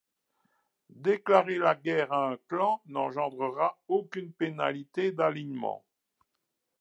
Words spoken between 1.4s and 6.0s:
la guerre à un clan n'engendrera aucune pénalité d'alignement.